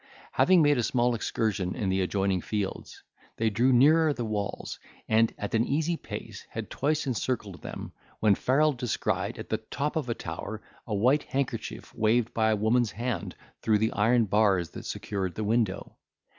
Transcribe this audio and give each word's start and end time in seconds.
Having 0.31 0.63
made 0.63 0.79
a 0.79 0.83
small 0.83 1.13
excursion 1.13 1.75
in 1.75 1.89
the 1.89 2.01
adjoining 2.01 2.41
fields, 2.41 3.03
they 3.37 3.51
drew 3.51 3.71
nearer 3.71 4.11
the 4.13 4.25
walls, 4.25 4.79
and 5.07 5.31
at 5.37 5.53
an 5.53 5.63
easy 5.63 5.95
pace 5.95 6.43
had 6.49 6.71
twice 6.71 7.01
circled 7.15 7.61
them, 7.61 7.91
when 8.19 8.33
Farrel 8.33 8.73
descried, 8.73 9.37
at 9.37 9.49
the 9.49 9.57
top 9.59 9.95
of 9.95 10.09
a 10.09 10.15
tower, 10.15 10.59
a 10.87 10.95
white 10.95 11.21
handkerchief 11.25 11.93
waved 11.93 12.33
by 12.33 12.49
a 12.49 12.55
woman's 12.55 12.93
hand 12.93 13.35
through 13.61 13.77
the 13.77 13.93
iron 13.93 14.25
bars 14.25 14.71
that 14.71 14.87
secured 14.87 15.35
the 15.35 15.43
window. 15.43 15.95